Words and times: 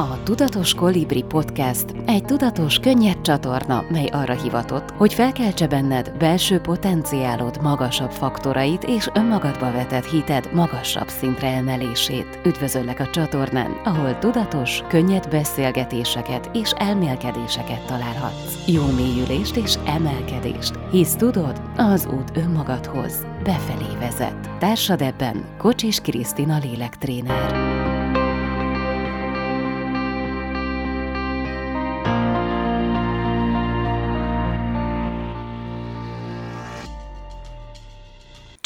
A 0.00 0.22
Tudatos 0.22 0.74
Kolibri 0.74 1.22
Podcast 1.22 1.84
egy 2.06 2.24
tudatos, 2.24 2.78
könnyed 2.78 3.20
csatorna, 3.20 3.84
mely 3.90 4.06
arra 4.06 4.42
hivatott, 4.42 4.90
hogy 4.90 5.14
felkeltse 5.14 5.66
benned 5.66 6.12
belső 6.18 6.58
potenciálod 6.58 7.62
magasabb 7.62 8.10
faktorait 8.10 8.84
és 8.84 9.08
önmagadba 9.14 9.72
vetett 9.72 10.04
hited 10.04 10.50
magasabb 10.54 11.08
szintre 11.08 11.48
emelését. 11.48 12.40
Üdvözöllek 12.44 13.00
a 13.00 13.10
csatornán, 13.10 13.80
ahol 13.84 14.18
tudatos, 14.18 14.82
könnyed 14.88 15.28
beszélgetéseket 15.30 16.50
és 16.52 16.70
elmélkedéseket 16.70 17.86
találhatsz. 17.86 18.66
Jó 18.66 18.86
mélyülést 18.96 19.56
és 19.56 19.74
emelkedést, 19.86 20.78
hisz 20.90 21.14
tudod, 21.16 21.60
az 21.76 22.06
út 22.06 22.36
önmagadhoz 22.36 23.26
befelé 23.44 23.96
vezet. 23.98 24.50
Társad 24.58 25.00
ebben 25.02 25.44
Kocsis 25.56 26.00
Krisztina 26.00 26.58
lélektréner. 26.58 27.77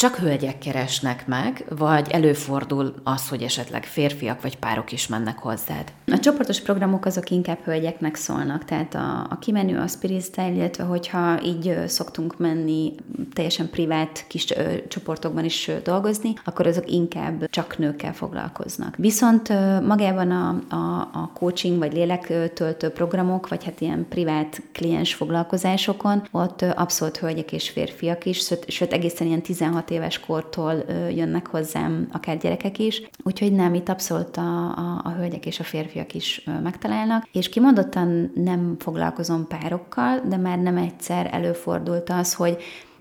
Csak 0.03 0.15
hölgyek 0.15 0.57
keresnek 0.57 1.27
meg, 1.27 1.65
vagy 1.69 2.09
előfordul 2.11 2.93
az, 3.03 3.29
hogy 3.29 3.43
esetleg 3.43 3.85
férfiak 3.85 4.41
vagy 4.41 4.57
párok 4.57 4.91
is 4.91 5.07
mennek 5.07 5.37
hozzád? 5.37 5.91
Csoportos 6.23 6.61
programok 6.61 7.05
azok 7.05 7.29
inkább 7.29 7.59
hölgyeknek 7.63 8.15
szólnak, 8.15 8.65
tehát 8.65 8.95
a, 8.95 9.27
a 9.29 9.37
kimenő, 9.39 9.79
a 9.79 9.87
spirit 9.87 10.23
style, 10.23 10.51
illetve 10.51 10.83
hogyha 10.83 11.43
így 11.43 11.75
szoktunk 11.87 12.37
menni 12.37 12.93
teljesen 13.33 13.69
privát 13.69 14.25
kis 14.27 14.51
ö, 14.51 14.73
csoportokban 14.87 15.43
is 15.45 15.71
dolgozni, 15.83 16.33
akkor 16.43 16.67
azok 16.67 16.91
inkább 16.91 17.49
csak 17.49 17.77
nőkkel 17.77 18.13
foglalkoznak. 18.13 18.95
Viszont 18.95 19.49
ö, 19.49 19.81
magában 19.81 20.31
a, 20.31 20.75
a, 20.75 21.09
a 21.13 21.31
coaching 21.33 21.77
vagy 21.77 21.93
lélektöltő 21.93 22.89
programok, 22.89 23.47
vagy 23.47 23.63
hát 23.63 23.81
ilyen 23.81 24.05
privát 24.09 24.61
kliens 24.71 25.13
foglalkozásokon, 25.13 26.27
ott 26.31 26.61
abszolút 26.61 27.17
hölgyek 27.17 27.51
és 27.51 27.69
férfiak 27.69 28.25
is, 28.25 28.37
sőt, 28.37 28.69
sőt 28.69 28.93
egészen 28.93 29.27
ilyen 29.27 29.41
16 29.41 29.89
éves 29.89 30.19
kortól 30.19 30.83
jönnek 31.15 31.47
hozzám 31.47 32.07
akár 32.11 32.37
gyerekek 32.37 32.79
is, 32.79 33.01
úgyhogy 33.23 33.51
nem, 33.51 33.73
itt 33.73 33.89
abszolút 33.89 34.37
a, 34.37 34.71
a, 34.75 35.01
a 35.03 35.09
hölgyek 35.09 35.45
és 35.45 35.59
a 35.59 35.63
férfiak 35.63 36.11
is 36.15 36.43
megtalálnak, 36.63 37.27
és 37.31 37.49
kimondottan 37.49 38.31
nem 38.35 38.75
foglalkozom 38.79 39.47
párokkal, 39.47 40.21
de 40.27 40.37
már 40.37 40.59
nem 40.59 40.77
egyszer 40.77 41.29
előfordult 41.31 42.09
az, 42.09 42.33
hogy 42.33 42.57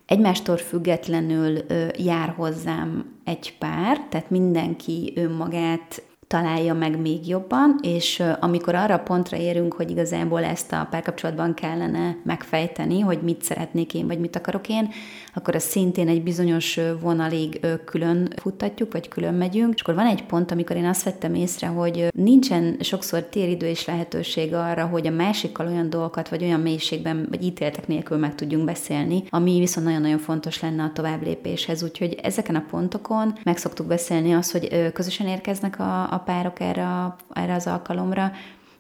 egymástól 0.07 0.57
függetlenül 0.57 1.59
jár 1.97 2.29
hozzám 2.29 3.05
egy 3.25 3.55
pár, 3.59 4.01
tehát 4.01 4.31
mindenki 4.31 5.13
önmagát 5.17 6.03
találja 6.33 6.75
meg 6.75 7.01
még 7.01 7.29
jobban, 7.29 7.79
és 7.83 8.23
amikor 8.41 8.75
arra 8.75 8.99
pontra 8.99 9.37
érünk, 9.37 9.73
hogy 9.73 9.91
igazából 9.91 10.45
ezt 10.45 10.73
a 10.73 10.87
párkapcsolatban 10.91 11.55
kellene 11.55 12.17
megfejteni, 12.25 13.01
hogy 13.01 13.19
mit 13.23 13.43
szeretnék 13.43 13.95
én, 13.95 14.07
vagy 14.07 14.19
mit 14.19 14.37
akarok 14.37 14.69
én, 14.69 14.89
akkor 15.35 15.55
az 15.55 15.63
szintén 15.63 16.09
egy 16.09 16.23
bizonyos 16.23 16.81
vonalig 17.01 17.61
külön 17.85 18.33
futtatjuk, 18.37 18.93
vagy 18.93 19.09
külön 19.09 19.35
megyünk, 19.35 19.75
és 19.75 19.81
akkor 19.83 19.95
van 19.95 20.07
egy 20.07 20.25
pont, 20.25 20.51
amikor 20.51 20.77
én 20.77 20.85
azt 20.85 21.03
vettem 21.03 21.35
észre, 21.35 21.67
hogy 21.67 22.09
nincsen 22.15 22.77
sokszor 22.81 23.23
téridő 23.23 23.67
és 23.67 23.87
lehetőség 23.87 24.55
arra, 24.55 24.87
hogy 24.87 25.07
a 25.07 25.11
másikkal 25.11 25.67
olyan 25.67 25.91
dolgokat, 25.91 26.29
vagy 26.29 26.43
olyan 26.43 26.61
mélységben, 26.61 27.27
vagy 27.31 27.45
ítéletek 27.45 27.87
nélkül 27.87 28.19
meg 28.19 28.35
tudjunk 28.35 28.65
beszélni, 28.65 29.23
ami 29.29 29.59
viszont 29.59 29.87
nagyon-nagyon 29.87 30.19
fontos 30.19 30.61
lenne 30.61 30.83
a 30.83 30.93
továbblépéshez. 30.95 31.83
Úgyhogy 31.83 32.19
ezeken 32.23 32.55
a 32.55 32.65
pontokon 32.71 33.39
meg 33.45 33.57
szoktuk 33.57 33.87
beszélni 33.87 34.35
azt, 34.35 34.53
hogy 34.53 34.93
közösen 34.93 35.27
érkeznek 35.27 35.81
a, 35.81 36.13
a 36.13 36.22
párok 36.25 36.61
erre, 36.61 37.15
erre 37.33 37.55
az 37.55 37.67
alkalomra, 37.67 38.33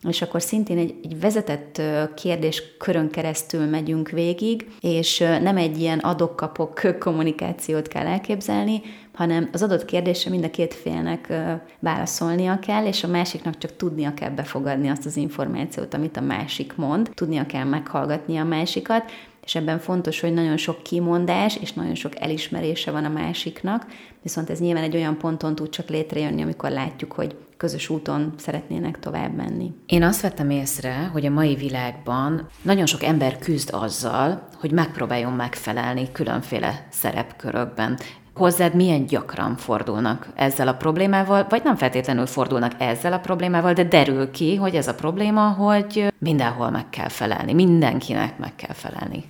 és 0.09 0.23
akkor 0.23 0.43
szintén 0.43 0.79
egy, 0.79 0.95
egy 1.03 1.21
vezetett 1.21 1.83
kérdéskörön 2.15 3.11
keresztül 3.11 3.67
megyünk 3.67 4.09
végig, 4.09 4.71
és 4.81 5.19
nem 5.19 5.57
egy 5.57 5.81
ilyen 5.81 5.99
adok-kapok 5.99 6.97
kommunikációt 6.99 7.89
kell 7.89 8.07
elképzelni, 8.07 8.83
hanem 9.15 9.49
az 9.53 9.63
adott 9.63 9.85
kérdésre 9.85 10.31
mind 10.31 10.45
a 10.45 10.51
két 10.51 10.75
félnek 10.75 11.33
válaszolnia 11.79 12.59
kell, 12.59 12.87
és 12.87 13.05
a 13.05 13.09
másiknak 13.09 13.59
csak 13.59 13.77
tudnia 13.77 14.15
kell 14.15 14.31
befogadni 14.31 14.89
azt 14.89 15.07
az 15.07 15.17
információt, 15.17 15.95
amit 15.95 16.17
a 16.17 16.21
másik 16.21 16.77
mond, 16.77 17.11
tudnia 17.15 17.47
kell 17.47 17.65
meghallgatni 17.65 18.37
a 18.37 18.45
másikat, 18.45 19.11
és 19.45 19.55
ebben 19.55 19.79
fontos, 19.79 20.21
hogy 20.21 20.33
nagyon 20.33 20.57
sok 20.57 20.83
kimondás 20.83 21.57
és 21.57 21.73
nagyon 21.73 21.95
sok 21.95 22.21
elismerése 22.21 22.91
van 22.91 23.05
a 23.05 23.09
másiknak, 23.09 23.87
viszont 24.23 24.51
ez 24.51 24.61
nyilván 24.61 24.83
egy 24.83 24.97
olyan 24.97 25.19
ponton 25.19 25.55
tud 25.55 25.69
csak 25.69 25.89
létrejönni, 25.89 26.43
amikor 26.43 26.71
látjuk, 26.71 27.13
hogy 27.13 27.37
közös 27.57 27.89
úton 27.89 28.35
szeretnének 28.37 28.99
tovább 28.99 29.35
menni. 29.35 29.73
Én 29.87 30.03
azt 30.03 30.21
vettem 30.21 30.51
észre, 30.51 31.09
hogy 31.13 31.27
a 31.27 31.31
mai 31.31 31.55
világban 31.55 32.49
nagyon 32.63 32.87
sok 32.87 33.03
ember 33.03 33.39
küzd 33.39 33.69
azzal, 33.73 34.49
hogy 34.55 34.71
megpróbáljon 34.71 35.33
megfelelni 35.33 36.13
különféle 36.13 36.87
szerepkörökben. 36.91 37.99
Hozzád 38.35 38.75
milyen 38.75 39.07
gyakran 39.07 39.57
fordulnak 39.57 40.29
ezzel 40.35 40.69
a 40.69 40.75
problémával, 40.75 41.47
vagy 41.49 41.63
nem 41.65 41.77
feltétlenül 41.77 42.27
fordulnak 42.27 42.73
ezzel 42.79 43.13
a 43.13 43.19
problémával, 43.19 43.73
de 43.73 43.85
derül 43.85 44.31
ki, 44.31 44.57
hogy 44.57 44.75
ez 44.75 44.89
a 44.89 44.95
probléma, 44.95 45.49
hogy 45.49 46.13
mindenhol 46.19 46.71
meg 46.71 46.91
kell 46.91 47.09
felelni, 47.09 47.53
mindenkinek 47.53 48.39
meg 48.39 48.55
kell 48.55 48.75
felelni. 48.75 49.25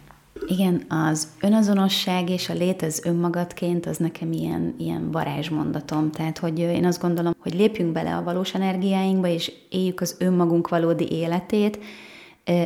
Igen, 0.46 0.82
az 0.88 1.28
önazonosság 1.40 2.30
és 2.30 2.48
a 2.48 2.54
létez 2.54 3.04
önmagadként 3.04 3.86
az 3.86 3.96
nekem 3.96 4.32
ilyen, 4.32 4.74
ilyen 4.78 5.10
varázsmondatom. 5.10 6.10
Tehát, 6.10 6.38
hogy 6.38 6.58
én 6.58 6.84
azt 6.84 7.00
gondolom, 7.00 7.32
hogy 7.38 7.54
lépjünk 7.54 7.92
bele 7.92 8.16
a 8.16 8.22
valós 8.22 8.54
energiáinkba, 8.54 9.26
és 9.26 9.52
éljük 9.68 10.00
az 10.00 10.16
önmagunk 10.18 10.68
valódi 10.68 11.12
életét, 11.12 11.78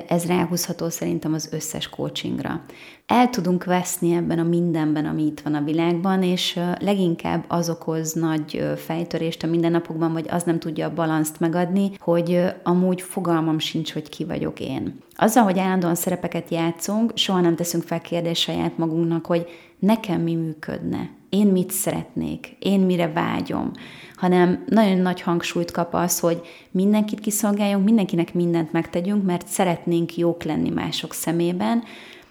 ez 0.09 0.27
ráhúzható 0.27 0.89
szerintem 0.89 1.35
az 1.35 1.49
összes 1.53 1.89
coachingra. 1.89 2.65
El 3.07 3.31
tudunk 3.31 3.65
veszni 3.65 4.13
ebben 4.13 4.39
a 4.39 4.43
mindenben, 4.43 5.07
ami 5.07 5.23
itt 5.23 5.41
van 5.41 5.55
a 5.55 5.65
világban, 5.65 6.23
és 6.23 6.61
leginkább 6.79 7.45
az 7.49 7.71
okoz 7.71 8.13
nagy 8.13 8.65
fejtörést 8.77 9.43
a 9.43 9.47
mindennapokban, 9.47 10.13
vagy 10.13 10.27
az 10.29 10.43
nem 10.43 10.59
tudja 10.59 10.87
a 10.87 10.95
balanszt 10.95 11.41
megadni, 11.41 11.91
hogy 11.99 12.45
amúgy 12.63 13.01
fogalmam 13.01 13.59
sincs, 13.59 13.93
hogy 13.93 14.09
ki 14.09 14.25
vagyok 14.25 14.61
én. 14.61 14.99
Azzal, 15.17 15.45
hogy 15.45 15.59
állandóan 15.59 15.95
szerepeket 15.95 16.51
játszunk, 16.51 17.13
soha 17.15 17.41
nem 17.41 17.57
teszünk 17.57 17.85
fel 17.85 18.01
kérdést 18.01 18.43
saját 18.43 18.79
magunknak, 18.79 19.27
hogy 19.27 19.47
nekem 19.79 20.21
mi 20.21 20.35
működne, 20.35 21.11
én 21.29 21.47
mit 21.47 21.71
szeretnék, 21.71 22.57
én 22.59 22.81
mire 22.81 23.13
vágyom, 23.13 23.71
hanem 24.17 24.65
nagyon 24.67 24.99
nagy 24.99 25.21
hangsúlyt 25.21 25.71
kap 25.71 25.95
az, 25.95 26.21
hogy 26.21 26.41
mindenkit 26.71 27.21
kiszolgáljunk, 27.21 27.85
mindenkinek 27.85 28.35
mindent 28.35 28.73
megtegyünk, 28.73 29.25
mert 29.25 29.47
szeretnénk 29.47 30.17
jók 30.17 30.43
lenni 30.43 30.71
mások 30.71 31.13
szemében, 31.13 31.83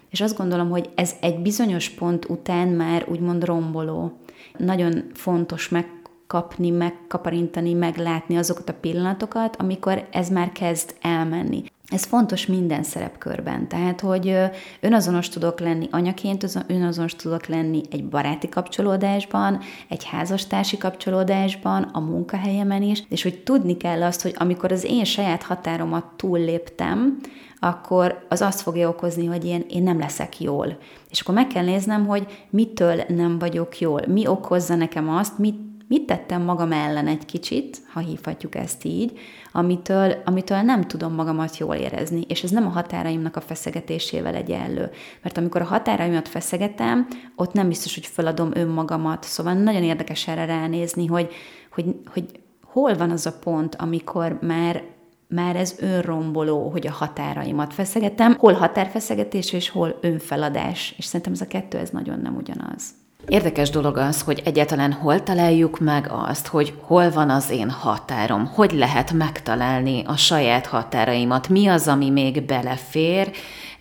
és 0.10 0.22
azt 0.22 0.38
gondolom, 0.38 0.70
hogy 0.70 0.90
ez 0.96 1.16
egy 1.22 1.40
bizonyos 1.40 1.90
pont 1.90 2.26
után 2.30 2.68
már 2.68 3.06
úgymond 3.10 3.44
romboló. 3.44 4.12
Nagyon 4.58 5.04
fontos 5.14 5.70
megkapni, 5.70 6.70
megkaparintani, 6.70 7.74
meglátni 7.74 8.38
azokat 8.38 8.70
a 8.70 8.74
pillanatokat, 8.74 9.56
amikor 9.56 10.08
ez 10.12 10.30
már 10.30 10.52
kezd 10.52 10.96
elmenni. 11.02 11.64
Ez 11.88 12.04
fontos 12.04 12.46
minden 12.46 12.84
szerepkörben, 12.84 13.68
tehát, 13.68 14.02
hogy 14.02 14.36
önazonos 14.80 15.30
tudok 15.30 15.60
lenni 15.60 15.88
anyaként, 15.92 16.46
önazonos 16.68 17.16
tudok 17.16 17.46
lenni 17.46 17.82
egy 17.92 18.06
baráti 18.06 18.50
kapcsolódásban, 18.50 19.60
egy 19.90 20.04
házastársi 20.04 20.78
kapcsolódásban, 20.78 21.84
a 21.84 22.00
munkahelyemen 22.00 22.82
is, 22.82 23.04
és 23.10 23.24
hogy 23.24 23.44
tudni 23.44 23.78
kell 23.78 24.04
azt, 24.04 24.22
hogy 24.22 24.36
amikor 24.38 24.72
az 24.72 24.84
én 24.84 25.04
saját 25.04 25.44
határomat 25.44 26.06
túlléptem, 26.16 27.20
akkor 27.60 28.26
az 28.30 28.42
azt 28.42 28.62
fogja 28.62 28.90
okozni, 28.90 29.26
hogy 29.26 29.46
én, 29.46 29.66
én 29.70 29.84
nem 29.84 30.00
leszek 30.00 30.42
jól. 30.42 30.78
És 31.10 31.22
akkor 31.22 31.36
meg 31.36 31.48
kell 31.48 31.64
néznem, 31.64 32.06
hogy 32.06 32.46
mitől 32.50 33.04
nem 33.08 33.40
vagyok 33.40 33.80
jól, 33.80 34.02
mi 34.08 34.28
okozza 34.28 34.76
nekem 34.76 35.10
azt, 35.10 35.38
mit 35.38 35.56
mit 35.88 36.06
tettem 36.06 36.42
magam 36.42 36.72
ellen 36.72 37.08
egy 37.08 37.26
kicsit, 37.26 37.82
ha 37.94 38.00
hívhatjuk 38.00 38.56
ezt 38.56 38.84
így, 38.84 39.20
amitől, 39.52 40.22
amitől 40.26 40.62
nem 40.62 40.82
tudom 40.82 41.14
magamat 41.14 41.58
jól 41.58 41.76
érezni, 41.76 42.22
és 42.28 42.44
ez 42.44 42.52
nem 42.52 42.66
a 42.66 42.70
határaimnak 42.70 43.36
a 43.36 43.42
feszegetésével 43.42 44.36
egyenlő. 44.36 44.90
Mert 45.22 45.38
amikor 45.38 45.62
a 45.62 45.66
határaimat 45.66 46.28
feszegetem, 46.28 47.08
ott 47.36 47.54
nem 47.54 47.68
biztos, 47.68 47.94
hogy 47.94 48.06
feladom 48.06 48.52
önmagamat. 48.54 49.24
Szóval 49.24 49.54
nagyon 49.54 49.84
érdekes 49.84 50.28
erre 50.28 50.46
ránézni, 50.46 51.06
hogy, 51.06 51.34
hogy, 51.72 51.96
hogy 52.06 52.26
hol 52.64 52.96
van 52.96 53.12
az 53.12 53.26
a 53.26 53.40
pont, 53.40 53.76
amikor 53.76 54.40
már 54.42 54.84
már 55.28 55.56
ez 55.56 55.76
önromboló, 55.80 56.70
hogy 56.70 56.88
a 56.88 56.92
határaimat 56.92 57.74
feszegetem, 57.74 58.36
hol 58.38 58.54
határfeszegetés 58.54 59.54
és 59.54 59.70
hol 59.70 59.98
önfeladás. 60.02 60.94
És 60.98 61.06
szerintem 61.06 61.34
ez 61.34 61.42
a 61.42 61.48
kettő, 61.48 61.78
ez 61.78 61.90
nagyon 61.90 62.20
nem 62.20 62.36
ugyanaz. 62.36 62.84
Érdekes 63.28 63.70
dolog 63.70 63.98
az, 63.98 64.22
hogy 64.22 64.42
egyáltalán 64.46 64.92
hol 64.94 65.24
találjuk 65.24 65.80
meg 65.80 66.08
azt, 66.10 66.48
hogy 66.48 66.74
hol 66.82 67.12
van 67.12 67.30
az 67.30 67.50
én 67.50 67.70
határom, 67.70 68.46
hogy 68.46 68.72
lehet 68.72 69.12
megtalálni 69.12 70.04
a 70.06 70.16
saját 70.16 70.66
határaimat, 70.66 71.50
mi 71.50 71.68
az, 71.68 71.88
ami 71.88 72.10
még 72.10 72.46
belefér, 72.46 73.32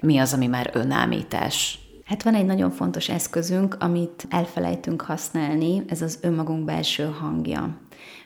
mi 0.00 0.19
az, 0.19 0.32
ami 0.32 0.46
már 0.46 0.70
önállítás. 0.73 1.79
Hát 2.05 2.23
van 2.23 2.35
egy 2.35 2.46
nagyon 2.46 2.70
fontos 2.70 3.08
eszközünk, 3.08 3.76
amit 3.81 4.26
elfelejtünk 4.31 5.02
használni, 5.02 5.82
ez 5.88 6.02
az 6.02 6.19
önmagunk 6.20 6.64
belső 6.64 7.14
hangja. 7.20 7.76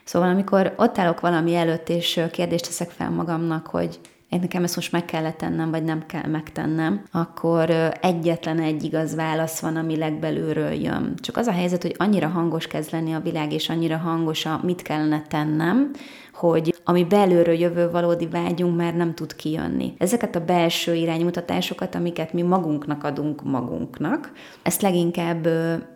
Szóval 0.03 0.29
amikor 0.29 0.73
ott 0.77 0.97
állok 0.97 1.19
valami 1.19 1.55
előtt, 1.55 1.89
és 1.89 2.21
kérdést 2.31 2.65
teszek 2.65 2.89
fel 2.89 3.09
magamnak, 3.09 3.67
hogy 3.67 3.99
én 4.29 4.39
nekem 4.39 4.63
ezt 4.63 4.75
most 4.75 4.91
meg 4.91 5.05
kellett 5.05 5.37
tennem, 5.37 5.71
vagy 5.71 5.83
nem 5.83 6.05
kell 6.05 6.27
megtennem, 6.27 7.03
akkor 7.11 7.69
egyetlen 8.01 8.59
egy 8.59 8.83
igaz 8.83 9.15
válasz 9.15 9.59
van, 9.59 9.75
ami 9.75 9.97
legbelülről 9.97 10.71
jön. 10.71 11.13
Csak 11.19 11.37
az 11.37 11.47
a 11.47 11.51
helyzet, 11.51 11.81
hogy 11.81 11.95
annyira 11.97 12.27
hangos 12.27 12.67
kezd 12.67 12.91
lenni 12.91 13.13
a 13.13 13.19
világ, 13.19 13.53
és 13.53 13.69
annyira 13.69 13.97
hangos 13.97 14.45
a 14.45 14.59
mit 14.63 14.81
kellene 14.81 15.21
tennem, 15.21 15.91
hogy 16.33 16.75
ami 16.83 17.03
belülről 17.03 17.53
jövő 17.53 17.89
valódi 17.89 18.27
vágyunk 18.27 18.77
már 18.77 18.95
nem 18.95 19.13
tud 19.13 19.35
kijönni. 19.35 19.93
Ezeket 19.97 20.35
a 20.35 20.45
belső 20.45 20.95
iránymutatásokat, 20.95 21.95
amiket 21.95 22.33
mi 22.33 22.41
magunknak 22.41 23.03
adunk 23.03 23.43
magunknak, 23.43 24.31
ezt 24.63 24.81
leginkább 24.81 25.47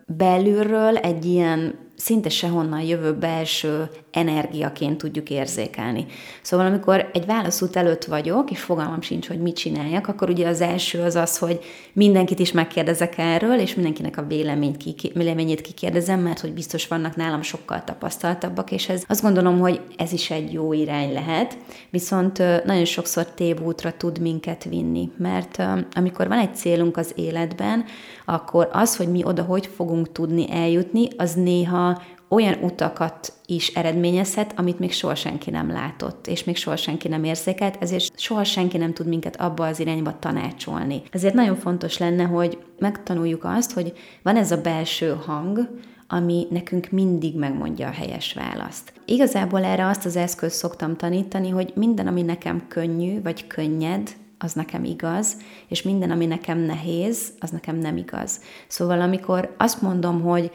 belülről 0.06 0.96
egy 0.96 1.24
ilyen 1.24 1.83
szinte 1.96 2.28
sehonnan 2.28 2.80
jövő 2.80 3.12
belső 3.14 3.88
energiaként 4.10 4.98
tudjuk 4.98 5.30
érzékelni. 5.30 6.06
Szóval 6.42 6.66
amikor 6.66 7.10
egy 7.12 7.26
válaszút 7.26 7.76
előtt 7.76 8.04
vagyok, 8.04 8.50
és 8.50 8.60
fogalmam 8.60 9.00
sincs, 9.00 9.28
hogy 9.28 9.40
mit 9.40 9.56
csináljak, 9.56 10.08
akkor 10.08 10.28
ugye 10.28 10.48
az 10.48 10.60
első 10.60 11.00
az 11.00 11.14
az, 11.14 11.38
hogy 11.38 11.60
mindenkit 11.92 12.38
is 12.38 12.52
megkérdezek 12.52 13.18
erről, 13.18 13.58
és 13.58 13.74
mindenkinek 13.74 14.16
a 14.16 14.26
véleményt 14.26 14.82
véleményét 15.14 15.60
kikérdezem, 15.60 16.20
mert 16.20 16.40
hogy 16.40 16.52
biztos 16.52 16.86
vannak 16.86 17.16
nálam 17.16 17.42
sokkal 17.42 17.84
tapasztaltabbak, 17.84 18.70
és 18.70 18.88
ez 18.88 19.02
azt 19.08 19.22
gondolom, 19.22 19.58
hogy 19.58 19.80
ez 19.96 20.12
is 20.12 20.30
egy 20.30 20.52
jó 20.52 20.72
irány 20.72 21.12
lehet, 21.12 21.58
viszont 21.90 22.38
nagyon 22.64 22.84
sokszor 22.84 23.26
tévútra 23.26 23.92
tud 23.92 24.18
minket 24.18 24.64
vinni, 24.64 25.10
mert 25.16 25.62
amikor 25.92 26.28
van 26.28 26.38
egy 26.38 26.54
célunk 26.54 26.96
az 26.96 27.12
életben, 27.14 27.84
akkor 28.24 28.68
az, 28.72 28.96
hogy 28.96 29.08
mi 29.08 29.24
oda 29.24 29.42
hogy 29.42 29.66
fogunk 29.66 30.12
tudni 30.12 30.52
eljutni, 30.52 31.08
az 31.16 31.32
néha 31.34 31.83
olyan 32.28 32.58
utakat 32.62 33.32
is 33.46 33.68
eredményezhet, 33.68 34.52
amit 34.56 34.78
még 34.78 34.92
soha 34.92 35.14
senki 35.14 35.50
nem 35.50 35.70
látott, 35.70 36.26
és 36.26 36.44
még 36.44 36.56
soha 36.56 36.76
senki 36.76 37.08
nem 37.08 37.24
érzékelt, 37.24 37.76
ezért 37.80 38.20
soha 38.20 38.44
senki 38.44 38.76
nem 38.76 38.92
tud 38.92 39.06
minket 39.06 39.40
abba 39.40 39.66
az 39.66 39.80
irányba 39.80 40.18
tanácsolni. 40.18 41.02
Ezért 41.10 41.34
nagyon 41.34 41.56
fontos 41.56 41.98
lenne, 41.98 42.24
hogy 42.24 42.58
megtanuljuk 42.78 43.44
azt, 43.44 43.72
hogy 43.72 43.92
van 44.22 44.36
ez 44.36 44.52
a 44.52 44.60
belső 44.60 45.16
hang, 45.26 45.82
ami 46.08 46.46
nekünk 46.50 46.90
mindig 46.90 47.36
megmondja 47.36 47.88
a 47.88 47.92
helyes 47.92 48.32
választ. 48.32 48.92
Igazából 49.04 49.64
erre 49.64 49.86
azt 49.86 50.04
az 50.04 50.16
eszközt 50.16 50.56
szoktam 50.56 50.96
tanítani, 50.96 51.48
hogy 51.48 51.72
minden, 51.74 52.06
ami 52.06 52.22
nekem 52.22 52.64
könnyű 52.68 53.22
vagy 53.22 53.46
könnyed, 53.46 54.10
az 54.38 54.52
nekem 54.52 54.84
igaz, 54.84 55.36
és 55.68 55.82
minden, 55.82 56.10
ami 56.10 56.26
nekem 56.26 56.58
nehéz, 56.58 57.32
az 57.38 57.50
nekem 57.50 57.76
nem 57.76 57.96
igaz. 57.96 58.40
Szóval 58.68 59.00
amikor 59.00 59.54
azt 59.58 59.82
mondom, 59.82 60.20
hogy 60.20 60.50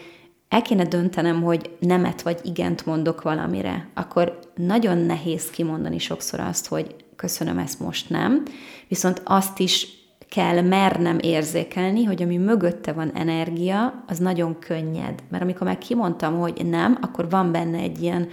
el 0.49 0.61
kéne 0.61 0.83
döntenem, 0.83 1.41
hogy 1.41 1.75
nemet 1.79 2.21
vagy 2.21 2.39
igent 2.43 2.85
mondok 2.85 3.21
valamire, 3.21 3.87
akkor 3.93 4.39
nagyon 4.55 4.97
nehéz 4.97 5.49
kimondani 5.49 5.97
sokszor 5.99 6.39
azt, 6.39 6.67
hogy 6.67 6.95
köszönöm, 7.15 7.57
ezt 7.57 7.79
most 7.79 8.09
nem, 8.09 8.43
viszont 8.87 9.21
azt 9.25 9.59
is 9.59 9.87
kell 10.29 10.61
mernem 10.61 11.17
érzékelni, 11.21 12.03
hogy 12.03 12.21
ami 12.21 12.37
mögötte 12.37 12.91
van 12.91 13.11
energia, 13.15 14.03
az 14.07 14.17
nagyon 14.17 14.59
könnyed. 14.59 15.23
Mert 15.29 15.43
amikor 15.43 15.67
meg 15.67 15.77
kimondtam, 15.77 16.39
hogy 16.39 16.65
nem, 16.65 16.97
akkor 17.01 17.29
van 17.29 17.51
benne 17.51 17.77
egy 17.77 18.01
ilyen, 18.01 18.27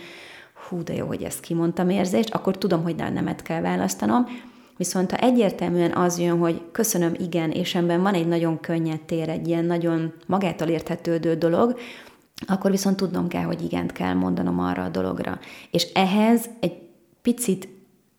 hú, 0.69 0.83
de 0.83 0.95
jó, 0.95 1.07
hogy 1.07 1.23
ezt 1.23 1.41
kimondtam 1.41 1.89
érzést, 1.89 2.35
akkor 2.35 2.59
tudom, 2.59 2.83
hogy 2.83 2.97
nem 2.97 3.13
nemet 3.13 3.43
kell 3.43 3.61
választanom, 3.61 4.27
Viszont 4.77 5.11
ha 5.11 5.17
egyértelműen 5.17 5.93
az 5.93 6.19
jön, 6.19 6.39
hogy 6.39 6.63
köszönöm, 6.73 7.15
igen, 7.19 7.51
és 7.51 7.75
ebben 7.75 8.03
van 8.03 8.15
egy 8.15 8.29
nagyon 8.29 8.61
könnyed 8.61 9.01
tér, 9.01 9.29
egy 9.29 9.49
ilyen 9.49 9.65
nagyon 9.65 10.13
magától 10.27 10.69
érthetődő 10.69 11.35
dolog, 11.35 11.79
akkor 12.47 12.71
viszont 12.71 12.97
tudnom 12.97 13.29
kell, 13.29 13.45
hogy 13.45 13.63
igent 13.63 13.93
kell 13.93 14.15
mondanom 14.15 14.61
arra 14.61 14.85
a 14.85 14.89
dologra. 14.89 15.39
És 15.71 15.93
ehhez 15.93 16.49
egy 16.61 16.79
picit 17.23 17.69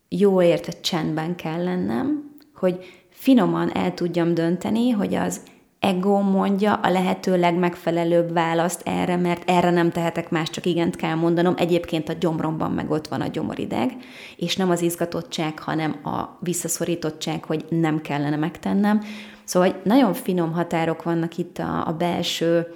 jó 0.10 0.42
értett 0.42 0.82
csendben 0.82 1.36
kell 1.36 1.64
lennem, 1.64 2.36
hogy 2.56 2.86
finoman 3.10 3.72
el 3.74 3.94
tudjam 3.94 4.34
dönteni, 4.34 4.90
hogy 4.90 5.16
az 5.16 5.42
ego 5.80 6.20
mondja 6.20 6.74
a 6.74 6.90
lehető 6.90 7.38
legmegfelelőbb 7.38 8.34
választ 8.34 8.82
erre, 8.86 9.16
mert 9.16 9.50
erre 9.50 9.70
nem 9.70 9.92
tehetek 9.92 10.30
más, 10.30 10.50
csak 10.50 10.66
igent 10.66 10.96
kell 10.96 11.16
mondanom. 11.16 11.54
Egyébként 11.58 12.10
a 12.10 12.14
gyomromban 12.14 12.72
meg 12.72 12.92
ott 12.92 13.08
van 13.08 13.22
a 13.22 13.28
gyomorideg, 13.28 13.96
és 14.38 14.56
nem 14.56 14.70
az 14.70 14.82
izgatottság, 14.82 15.60
hanem 15.60 16.00
a 16.04 16.38
visszaszorítottság, 16.40 17.44
hogy 17.44 17.66
nem 17.70 18.02
kellene 18.02 18.36
megtennem. 18.36 19.02
Szóval 19.44 19.82
nagyon 19.84 20.14
finom 20.14 20.52
határok 20.52 21.04
vannak 21.04 21.38
itt 21.38 21.58
a, 21.58 21.88
a 21.88 21.92
belső 21.92 22.68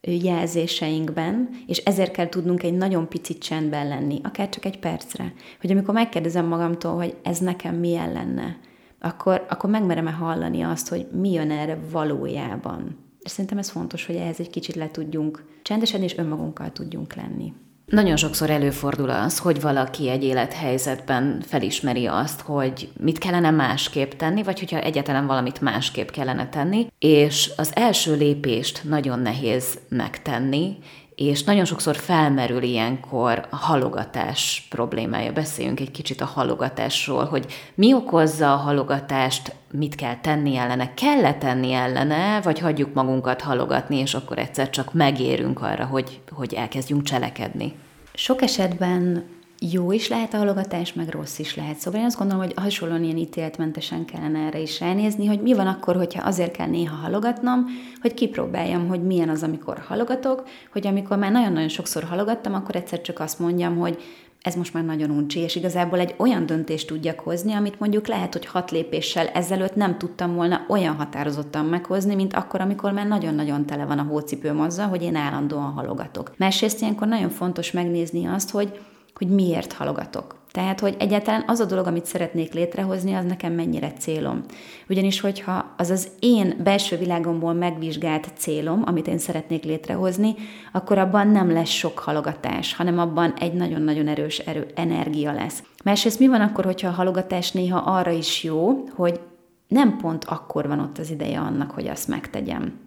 jelzéseinkben, 0.00 1.48
és 1.66 1.78
ezért 1.78 2.12
kell 2.12 2.28
tudnunk 2.28 2.62
egy 2.62 2.74
nagyon 2.74 3.08
picit 3.08 3.42
csendben 3.42 3.88
lenni, 3.88 4.20
akár 4.22 4.48
csak 4.48 4.64
egy 4.64 4.78
percre. 4.78 5.32
Hogy 5.60 5.70
amikor 5.70 5.94
megkérdezem 5.94 6.46
magamtól, 6.46 6.94
hogy 6.94 7.16
ez 7.22 7.38
nekem 7.38 7.74
milyen 7.74 8.12
lenne, 8.12 8.56
akkor, 9.02 9.46
akkor 9.48 9.70
megmerem-e 9.70 10.10
hallani 10.10 10.62
azt, 10.62 10.88
hogy 10.88 11.06
mi 11.12 11.32
jön 11.32 11.50
erre 11.50 11.78
valójában. 11.90 12.96
És 13.20 13.30
szerintem 13.30 13.58
ez 13.58 13.70
fontos, 13.70 14.06
hogy 14.06 14.14
ehhez 14.16 14.40
egy 14.40 14.50
kicsit 14.50 14.74
le 14.74 14.90
tudjunk 14.90 15.44
csendesen 15.62 16.02
és 16.02 16.16
önmagunkkal 16.16 16.72
tudjunk 16.72 17.14
lenni. 17.14 17.52
Nagyon 17.86 18.16
sokszor 18.16 18.50
előfordul 18.50 19.10
az, 19.10 19.38
hogy 19.38 19.60
valaki 19.60 20.08
egy 20.08 20.24
élethelyzetben 20.24 21.40
felismeri 21.46 22.06
azt, 22.06 22.40
hogy 22.40 22.88
mit 23.00 23.18
kellene 23.18 23.50
másképp 23.50 24.12
tenni, 24.12 24.42
vagy 24.42 24.58
hogyha 24.58 24.80
egyáltalán 24.80 25.26
valamit 25.26 25.60
másképp 25.60 26.08
kellene 26.08 26.48
tenni, 26.48 26.86
és 26.98 27.50
az 27.56 27.72
első 27.74 28.16
lépést 28.16 28.84
nagyon 28.84 29.18
nehéz 29.18 29.78
megtenni, 29.88 30.76
és 31.16 31.44
nagyon 31.44 31.64
sokszor 31.64 31.96
felmerül 31.96 32.62
ilyenkor 32.62 33.46
a 33.50 33.56
halogatás 33.56 34.66
problémája. 34.70 35.32
Beszéljünk 35.32 35.80
egy 35.80 35.90
kicsit 35.90 36.20
a 36.20 36.24
halogatásról, 36.24 37.24
hogy 37.24 37.46
mi 37.74 37.94
okozza 37.94 38.52
a 38.52 38.56
halogatást, 38.56 39.54
mit 39.70 39.94
kell 39.94 40.16
tenni 40.20 40.56
ellene, 40.56 40.94
kell-e 40.94 41.34
tenni 41.34 41.72
ellene, 41.72 42.40
vagy 42.40 42.58
hagyjuk 42.58 42.94
magunkat 42.94 43.40
halogatni, 43.40 43.96
és 43.96 44.14
akkor 44.14 44.38
egyszer 44.38 44.70
csak 44.70 44.92
megérünk 44.92 45.62
arra, 45.62 45.84
hogy, 45.84 46.20
hogy 46.30 46.54
elkezdjünk 46.54 47.02
cselekedni. 47.02 47.74
Sok 48.14 48.42
esetben 48.42 49.24
jó 49.70 49.92
is 49.92 50.08
lehet 50.08 50.34
a 50.34 50.36
halogatás, 50.36 50.92
meg 50.92 51.08
rossz 51.08 51.38
is 51.38 51.56
lehet. 51.56 51.76
Szóval 51.76 52.00
én 52.00 52.06
azt 52.06 52.18
gondolom, 52.18 52.44
hogy 52.44 52.54
hasonlóan 52.56 53.04
ilyen 53.04 53.16
ítéletmentesen 53.16 54.04
kellene 54.04 54.38
erre 54.38 54.58
is 54.58 54.80
ránézni, 54.80 55.26
hogy 55.26 55.40
mi 55.40 55.54
van 55.54 55.66
akkor, 55.66 55.96
hogyha 55.96 56.26
azért 56.26 56.56
kell 56.56 56.66
néha 56.66 56.96
halogatnom, 56.96 57.66
hogy 58.00 58.14
kipróbáljam, 58.14 58.88
hogy 58.88 59.02
milyen 59.02 59.28
az, 59.28 59.42
amikor 59.42 59.78
halogatok, 59.88 60.42
hogy 60.72 60.86
amikor 60.86 61.18
már 61.18 61.32
nagyon-nagyon 61.32 61.68
sokszor 61.68 62.02
halogattam, 62.02 62.54
akkor 62.54 62.76
egyszer 62.76 63.00
csak 63.00 63.20
azt 63.20 63.38
mondjam, 63.38 63.76
hogy 63.78 64.02
ez 64.42 64.54
most 64.54 64.74
már 64.74 64.84
nagyon 64.84 65.10
uncsi, 65.10 65.40
és 65.40 65.56
igazából 65.56 65.98
egy 65.98 66.14
olyan 66.16 66.46
döntést 66.46 66.86
tudjak 66.86 67.20
hozni, 67.20 67.52
amit 67.52 67.80
mondjuk 67.80 68.06
lehet, 68.06 68.32
hogy 68.32 68.46
hat 68.46 68.70
lépéssel 68.70 69.26
ezelőtt 69.26 69.74
nem 69.74 69.98
tudtam 69.98 70.34
volna 70.34 70.64
olyan 70.68 70.94
határozottan 70.94 71.64
meghozni, 71.64 72.14
mint 72.14 72.34
akkor, 72.34 72.60
amikor 72.60 72.92
már 72.92 73.06
nagyon-nagyon 73.06 73.66
tele 73.66 73.84
van 73.84 73.98
a 73.98 74.02
hócipőm 74.02 74.60
azzal, 74.60 74.88
hogy 74.88 75.02
én 75.02 75.14
állandóan 75.14 75.72
halogatok. 75.72 76.32
Másrészt 76.36 76.80
ilyenkor 76.80 77.08
nagyon 77.08 77.30
fontos 77.30 77.70
megnézni 77.70 78.26
azt, 78.26 78.50
hogy 78.50 78.80
hogy 79.14 79.28
miért 79.28 79.72
halogatok. 79.72 80.40
Tehát, 80.52 80.80
hogy 80.80 80.96
egyáltalán 80.98 81.44
az 81.46 81.60
a 81.60 81.64
dolog, 81.64 81.86
amit 81.86 82.06
szeretnék 82.06 82.52
létrehozni, 82.52 83.14
az 83.14 83.24
nekem 83.24 83.52
mennyire 83.52 83.92
célom. 83.92 84.44
Ugyanis, 84.88 85.20
hogyha 85.20 85.74
az 85.76 85.90
az 85.90 86.08
én 86.20 86.60
belső 86.62 86.96
világomból 86.96 87.52
megvizsgált 87.52 88.28
célom, 88.36 88.82
amit 88.86 89.06
én 89.06 89.18
szeretnék 89.18 89.64
létrehozni, 89.64 90.34
akkor 90.72 90.98
abban 90.98 91.28
nem 91.28 91.52
lesz 91.52 91.68
sok 91.68 91.98
halogatás, 91.98 92.74
hanem 92.74 92.98
abban 92.98 93.34
egy 93.38 93.52
nagyon-nagyon 93.52 94.08
erős 94.08 94.38
erő, 94.38 94.66
energia 94.74 95.32
lesz. 95.32 95.62
Másrészt 95.84 96.18
mi 96.18 96.28
van 96.28 96.40
akkor, 96.40 96.64
hogyha 96.64 96.88
a 96.88 96.92
halogatás 96.92 97.52
néha 97.52 97.78
arra 97.78 98.10
is 98.10 98.44
jó, 98.44 98.84
hogy 98.94 99.20
nem 99.68 99.96
pont 99.96 100.24
akkor 100.24 100.68
van 100.68 100.80
ott 100.80 100.98
az 100.98 101.10
ideje 101.10 101.40
annak, 101.40 101.70
hogy 101.70 101.88
azt 101.88 102.08
megtegyem. 102.08 102.81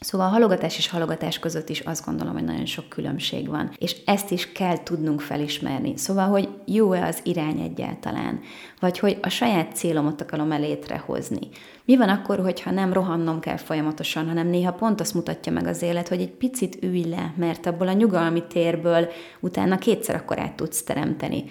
Szóval 0.00 0.26
a 0.26 0.30
halogatás 0.30 0.76
és 0.76 0.88
halogatás 0.88 1.38
között 1.38 1.68
is 1.68 1.80
azt 1.80 2.04
gondolom, 2.04 2.32
hogy 2.32 2.44
nagyon 2.44 2.66
sok 2.66 2.88
különbség 2.88 3.48
van, 3.48 3.70
és 3.78 3.96
ezt 4.04 4.30
is 4.30 4.52
kell 4.52 4.82
tudnunk 4.82 5.20
felismerni. 5.20 5.96
Szóval, 5.96 6.28
hogy 6.28 6.48
jó-e 6.64 7.06
az 7.06 7.20
irány 7.22 7.60
egyáltalán, 7.60 8.40
vagy 8.80 8.98
hogy 8.98 9.18
a 9.22 9.28
saját 9.28 9.76
célomat 9.76 10.20
akarom 10.20 10.52
el 10.52 10.60
létrehozni. 10.60 11.48
Mi 11.84 11.96
van 11.96 12.08
akkor, 12.08 12.38
hogyha 12.38 12.70
nem 12.70 12.92
rohannom 12.92 13.40
kell 13.40 13.56
folyamatosan, 13.56 14.26
hanem 14.28 14.46
néha 14.46 14.72
pont 14.72 15.00
azt 15.00 15.14
mutatja 15.14 15.52
meg 15.52 15.66
az 15.66 15.82
élet, 15.82 16.08
hogy 16.08 16.20
egy 16.20 16.32
picit 16.32 16.82
ülj 16.82 17.04
le, 17.04 17.34
mert 17.36 17.66
abból 17.66 17.88
a 17.88 17.92
nyugalmi 17.92 18.42
térből 18.46 19.08
utána 19.40 19.78
kétszer 19.78 20.14
akkor 20.14 20.38
át 20.38 20.56
tudsz 20.56 20.82
teremteni. 20.82 21.44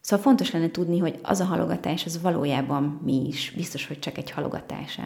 Szóval 0.00 0.24
fontos 0.24 0.50
lenne 0.50 0.70
tudni, 0.70 0.98
hogy 0.98 1.18
az 1.22 1.40
a 1.40 1.44
halogatás, 1.44 2.04
az 2.04 2.22
valójában 2.22 3.00
mi 3.04 3.26
is. 3.26 3.52
Biztos, 3.56 3.86
hogy 3.86 3.98
csak 3.98 4.18
egy 4.18 4.30
halogatása. 4.30 5.02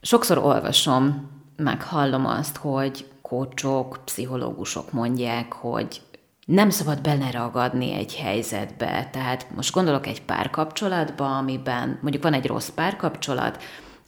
Sokszor 0.00 0.38
olvasom 0.38 1.32
meghallom 1.56 2.26
azt, 2.26 2.56
hogy 2.56 3.06
kócsok, 3.22 4.00
pszichológusok 4.04 4.92
mondják, 4.92 5.52
hogy 5.52 6.02
nem 6.46 6.70
szabad 6.70 7.00
beleragadni 7.00 7.92
egy 7.92 8.14
helyzetbe. 8.14 9.08
Tehát 9.12 9.46
most 9.54 9.74
gondolok 9.74 10.06
egy 10.06 10.22
párkapcsolatba, 10.22 11.36
amiben 11.36 11.98
mondjuk 12.02 12.22
van 12.22 12.32
egy 12.32 12.46
rossz 12.46 12.68
párkapcsolat, 12.68 13.62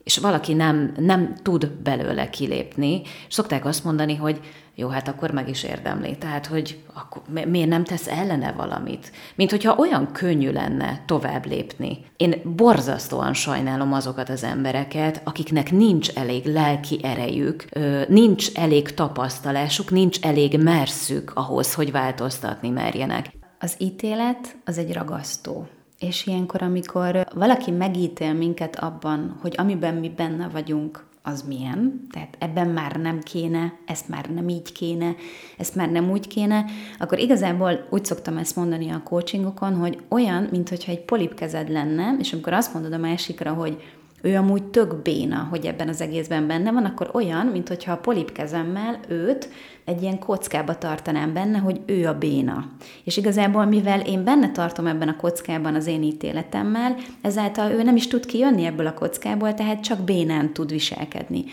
és 0.05 0.19
valaki 0.19 0.53
nem, 0.55 0.95
nem 0.97 1.35
tud 1.43 1.69
belőle 1.69 2.31
kilépni, 2.31 3.03
és 3.29 3.35
szokták 3.35 3.65
azt 3.65 3.85
mondani, 3.85 4.15
hogy 4.15 4.41
jó, 4.79 4.89
hát 4.89 5.09
akkor 5.09 5.31
meg 5.31 5.49
is 5.49 5.63
érdemli. 5.63 6.19
Tehát, 6.19 6.47
hogy 6.47 6.83
akkor 6.95 7.23
miért 7.47 7.69
nem 7.69 7.85
tesz 7.85 8.07
ellene 8.07 8.53
valamit? 8.53 9.13
Mint 9.35 9.51
hogyha 9.51 9.77
olyan 9.77 10.13
könnyű 10.13 10.51
lenne 10.51 11.03
tovább 11.07 11.47
lépni. 11.47 12.05
Én 12.17 12.41
borzasztóan 12.57 13.35
sajnálom 13.35 13.93
azokat 13.93 14.29
az 14.29 14.45
embereket, 14.45 15.21
akiknek 15.25 15.71
nincs 15.71 16.11
elég 16.11 16.45
lelki 16.45 17.01
erejük, 17.03 17.65
nincs 18.09 18.53
elég 18.55 18.95
tapasztalásuk, 18.95 19.91
nincs 19.91 20.21
elég 20.21 20.63
merszük 20.63 21.33
ahhoz, 21.35 21.75
hogy 21.75 21.93
változtatni 21.93 22.69
merjenek. 22.69 23.31
Az 23.61 23.75
ítélet 23.79 24.57
az 24.65 24.79
egy 24.79 24.93
ragasztó. 24.93 25.67
És 25.99 26.27
ilyenkor, 26.27 26.63
amikor 26.63 27.27
valaki 27.35 27.71
megítél 27.71 28.33
minket 28.33 28.77
abban, 28.77 29.37
hogy 29.41 29.55
amiben 29.57 29.95
mi 29.95 30.09
benne 30.17 30.49
vagyunk, 30.49 31.05
az 31.27 31.43
milyen, 31.43 32.07
tehát 32.11 32.37
ebben 32.39 32.69
már 32.69 32.97
nem 32.97 33.21
kéne, 33.21 33.73
ezt 33.87 34.09
már 34.09 34.31
nem 34.31 34.49
így 34.49 34.73
kéne, 34.73 35.15
ezt 35.59 35.75
már 35.75 35.91
nem 35.91 36.11
úgy 36.11 36.27
kéne, 36.27 36.65
akkor 36.99 37.19
igazából 37.19 37.87
úgy 37.91 38.05
szoktam 38.05 38.37
ezt 38.37 38.57
mondani 38.57 38.91
a 38.91 39.03
coachingokon, 39.05 39.75
hogy 39.75 39.99
olyan, 40.09 40.49
mintha 40.51 40.77
egy 40.87 41.05
polipkezed 41.05 41.69
lenne, 41.69 42.17
és 42.19 42.33
amikor 42.33 42.53
azt 42.53 42.75
mondod 42.75 42.93
a 42.93 42.99
másikra, 42.99 43.53
hogy 43.53 43.83
ő 44.23 44.37
amúgy 44.37 44.63
tök 44.63 45.03
béna, 45.03 45.47
hogy 45.51 45.67
ebben 45.67 45.89
az 45.89 46.01
egészben 46.01 46.47
benne 46.47 46.73
van, 46.73 46.85
akkor 46.85 47.11
olyan, 47.13 47.47
mint 47.47 47.69
hogyha 47.69 47.93
a 47.93 47.97
polipkezemmel 47.97 49.01
őt 49.09 49.49
egy 49.85 50.03
ilyen 50.03 50.19
kockába 50.19 50.79
tartanám 50.79 51.33
benne, 51.33 51.59
hogy 51.59 51.81
ő 51.87 52.07
a 52.07 52.19
béna. 52.19 52.65
És 53.05 53.17
igazából, 53.17 53.65
mivel 53.65 54.01
én 54.01 54.25
benne 54.25 54.53
tartom 54.53 54.87
ebben 54.87 55.09
a 55.09 55.17
kockában 55.17 55.75
az 55.75 55.87
én 55.87 56.03
ítéletemmel, 56.03 56.97
ezáltal 57.21 57.71
ő 57.71 57.83
nem 57.83 57.97
is 57.97 58.07
tud 58.07 58.27
kijönni 58.27 58.65
ebből 58.65 58.87
a 58.87 58.95
kockából, 58.95 59.55
tehát 59.55 59.81
csak 59.81 60.01
bénán 60.01 60.53
tud 60.53 60.71
viselkedni. 60.71 61.45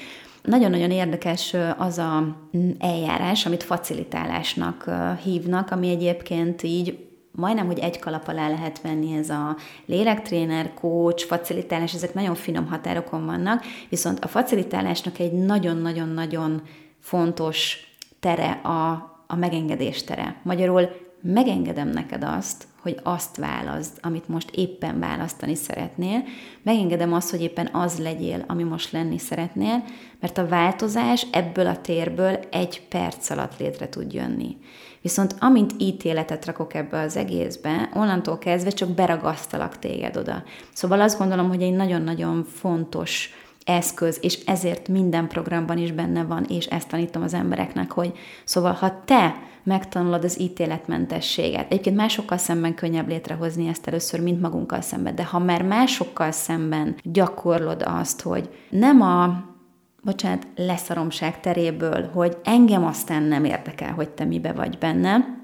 Nagyon-nagyon 0.43 0.91
érdekes 0.91 1.55
az 1.77 1.98
a 1.98 2.38
mm, 2.58 2.70
eljárás, 2.79 3.46
amit 3.46 3.63
facilitálásnak 3.63 4.89
hívnak, 5.24 5.72
ami 5.72 5.89
egyébként 5.89 6.63
így 6.63 6.98
majdnem, 7.35 7.65
hogy 7.65 7.79
egy 7.79 7.99
kalap 7.99 8.27
alá 8.27 8.49
lehet 8.49 8.81
venni 8.81 9.17
ez 9.17 9.29
a 9.29 9.55
lélektréner, 9.85 10.73
coach, 10.73 11.25
facilitálás, 11.25 11.93
ezek 11.93 12.13
nagyon 12.13 12.35
finom 12.35 12.67
határokon 12.67 13.25
vannak, 13.25 13.63
viszont 13.89 14.19
a 14.19 14.27
facilitálásnak 14.27 15.19
egy 15.19 15.31
nagyon-nagyon-nagyon 15.31 16.61
fontos 16.99 17.77
tere 18.19 18.51
a, 18.51 18.91
a 19.27 19.35
megengedés 19.35 20.03
tere. 20.03 20.35
Magyarul 20.43 20.89
megengedem 21.21 21.87
neked 21.87 22.23
azt, 22.23 22.67
hogy 22.83 22.99
azt 23.03 23.37
válaszd, 23.37 23.97
amit 24.01 24.27
most 24.27 24.49
éppen 24.51 24.99
választani 24.99 25.55
szeretnél, 25.55 26.23
megengedem 26.63 27.13
azt, 27.13 27.29
hogy 27.29 27.41
éppen 27.41 27.69
az 27.71 27.99
legyél, 27.99 28.43
ami 28.47 28.63
most 28.63 28.91
lenni 28.91 29.17
szeretnél, 29.17 29.83
mert 30.19 30.37
a 30.37 30.47
változás 30.47 31.27
ebből 31.31 31.67
a 31.67 31.81
térből 31.81 32.39
egy 32.51 32.81
perc 32.89 33.29
alatt 33.29 33.59
létre 33.59 33.89
tud 33.89 34.13
jönni. 34.13 34.57
Viszont 35.01 35.35
amint 35.39 35.73
ítéletet 35.77 36.45
rakok 36.45 36.73
ebbe 36.73 36.99
az 36.99 37.17
egészbe, 37.17 37.89
onnantól 37.93 38.37
kezdve 38.37 38.69
csak 38.69 38.89
beragasztalak 38.89 39.79
téged 39.79 40.17
oda. 40.17 40.43
Szóval 40.73 41.01
azt 41.01 41.17
gondolom, 41.17 41.47
hogy 41.47 41.61
egy 41.61 41.73
nagyon-nagyon 41.75 42.43
fontos 42.43 43.29
eszköz, 43.65 44.17
és 44.22 44.39
ezért 44.46 44.88
minden 44.88 45.27
programban 45.27 45.77
is 45.77 45.91
benne 45.91 46.24
van, 46.24 46.46
és 46.50 46.65
ezt 46.65 46.88
tanítom 46.88 47.24
az 47.24 47.34
embereknek, 47.34 47.91
hogy 47.91 48.13
szóval 48.43 48.72
ha 48.72 49.03
te 49.05 49.36
megtanulod 49.63 50.24
az 50.24 50.39
ítéletmentességet, 50.39 51.72
egyébként 51.72 51.96
másokkal 51.96 52.38
szemben 52.38 52.75
könnyebb 52.75 53.08
létrehozni 53.08 53.67
ezt 53.67 53.88
először, 53.88 54.22
mint 54.22 54.41
magunkkal 54.41 54.82
szemben, 54.82 55.15
de 55.15 55.25
ha 55.25 55.39
már 55.39 55.62
másokkal 55.62 56.32
szemben 56.32 56.96
gyakorlod 57.03 57.84
azt, 57.86 58.22
hogy 58.22 58.50
nem 58.70 59.01
a 59.01 59.43
bocsánat, 60.03 60.48
leszaromság 60.55 61.39
teréből, 61.39 62.10
hogy 62.13 62.38
engem 62.43 62.86
aztán 62.86 63.24
nem 63.24 63.46
érdekel, 63.46 63.93
hogy 63.93 64.10
te 64.10 64.24
mibe 64.24 64.51
vagy 64.51 64.77
benne, 64.77 65.41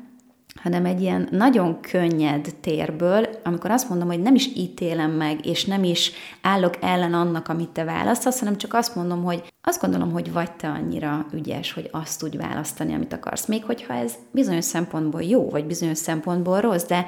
hanem 0.55 0.85
egy 0.85 1.01
ilyen 1.01 1.27
nagyon 1.31 1.81
könnyed 1.81 2.55
térből, 2.61 3.29
amikor 3.43 3.71
azt 3.71 3.89
mondom, 3.89 4.07
hogy 4.07 4.21
nem 4.21 4.35
is 4.35 4.49
ítélem 4.55 5.11
meg, 5.11 5.45
és 5.45 5.65
nem 5.65 5.83
is 5.83 6.11
állok 6.41 6.73
ellen 6.81 7.13
annak, 7.13 7.47
amit 7.47 7.69
te 7.69 7.83
választasz, 7.83 8.39
hanem 8.39 8.57
csak 8.57 8.73
azt 8.73 8.95
mondom, 8.95 9.23
hogy 9.23 9.43
azt 9.61 9.81
gondolom, 9.81 10.11
hogy 10.11 10.31
vagy 10.31 10.51
te 10.51 10.67
annyira 10.67 11.25
ügyes, 11.33 11.73
hogy 11.73 11.89
azt 11.91 12.19
tudj 12.19 12.37
választani, 12.37 12.93
amit 12.93 13.13
akarsz. 13.13 13.45
Még 13.45 13.63
hogyha 13.63 13.93
ez 13.93 14.13
bizonyos 14.31 14.65
szempontból 14.65 15.23
jó, 15.23 15.49
vagy 15.49 15.65
bizonyos 15.65 15.97
szempontból 15.97 16.61
rossz, 16.61 16.85
de 16.85 17.05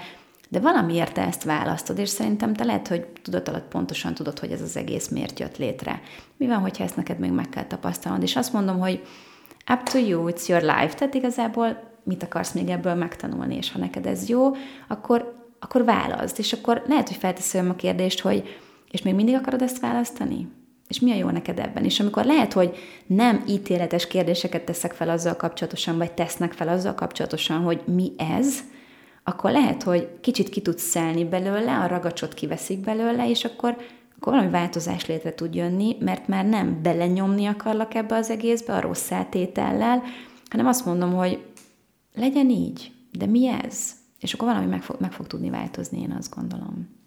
de 0.50 0.60
valamiért 0.60 1.14
te 1.14 1.26
ezt 1.26 1.44
választod, 1.44 1.98
és 1.98 2.10
szerintem 2.10 2.54
te 2.54 2.64
lehet, 2.64 2.88
hogy 2.88 3.06
tudat 3.22 3.48
alatt 3.48 3.68
pontosan 3.68 4.14
tudod, 4.14 4.40
hogy 4.40 4.52
ez 4.52 4.62
az 4.62 4.78
egész 4.78 5.08
miért 5.08 5.40
jött 5.40 5.58
létre. 5.58 6.02
Mi 6.38 6.48
van, 6.48 6.58
hogyha 6.58 6.84
ezt 6.84 6.96
neked 6.96 7.20
még 7.20 7.32
meg 7.32 7.50
kell 7.50 7.66
tapasztalnod? 7.66 8.24
És 8.24 8.36
azt 8.36 8.54
mondom, 8.54 8.80
hogy 8.80 9.02
up 9.74 9.84
to 9.84 9.98
you, 9.98 10.30
it's 10.30 10.48
your 10.48 10.62
life. 10.62 10.94
Tehát 10.96 11.14
igazából 11.14 11.91
mit 12.04 12.24
akarsz 12.24 12.52
még 12.52 12.70
ebből 12.70 12.94
megtanulni, 12.94 13.56
és 13.56 13.72
ha 13.72 13.80
neked 13.80 14.06
ez 14.06 14.30
jó, 14.30 14.52
akkor, 14.88 15.50
akkor 15.60 15.84
válaszd. 15.84 16.40
És 16.40 16.54
akkor 16.54 16.84
lehet, 16.88 17.08
hogy 17.08 17.18
felteszem 17.18 17.70
a 17.70 17.76
kérdést, 17.76 18.20
hogy 18.20 18.44
és 18.92 19.02
még 19.02 19.16
mindig 19.16 19.36
akarod 19.36 19.62
ezt 19.62 19.80
választani? 19.80 20.48
És 20.88 21.00
mi 21.00 21.12
a 21.12 21.16
jó 21.16 21.30
neked 21.30 21.60
ebben? 21.60 21.84
És 21.84 22.00
amikor 22.00 22.26
lehet, 22.26 22.54
hogy 22.54 22.76
nem 23.06 23.44
ítéletes 23.48 24.08
kérdéseket 24.08 24.62
teszek 24.64 24.94
fel 24.94 25.10
azzal 25.10 25.36
kapcsolatosan, 25.36 25.98
vagy 25.98 26.12
tesznek 26.12 26.54
fel 26.54 26.68
azzal 26.68 26.96
kapcsolatosan, 26.96 27.62
hogy 27.62 27.82
mi 27.86 28.12
ez, 28.18 28.60
akkor 29.24 29.52
lehet, 29.52 29.84
hogy 29.84 30.08
kicsit 30.22 30.50
ki 30.50 30.62
tudsz 30.62 30.84
szelni 30.84 31.26
belőle, 31.26 31.78
a 31.78 31.88
ragacsot 31.88 32.34
kiveszik 32.34 32.80
belőle, 32.80 33.30
és 33.30 33.46
akkor, 33.46 33.78
akkor 34.18 34.34
valami 34.34 34.52
változás 34.52 35.06
létre 35.06 35.34
tud 35.34 35.56
jönni, 35.56 35.96
mert 36.00 36.28
már 36.28 36.46
nem 36.46 36.80
belenyomni 36.82 37.46
akarlak 37.46 37.94
ebbe 37.94 38.16
az 38.16 38.30
egészbe 38.30 38.74
a 38.74 38.82
rossz 38.82 39.12
eltétellel, 39.12 40.04
hanem 40.50 40.68
azt 40.68 40.86
mondom, 40.86 41.14
hogy 41.14 41.40
legyen 42.14 42.50
így, 42.50 42.92
de 43.12 43.26
mi 43.26 43.48
ez? 43.48 43.96
És 44.20 44.34
akkor 44.34 44.48
valami 44.48 44.66
meg 44.66 44.82
fog, 44.84 45.00
meg 45.00 45.12
fog 45.12 45.28
tudni 45.28 45.50
változni, 45.50 46.02
én 46.02 46.12
azt 46.12 46.36
gondolom. 46.36 47.01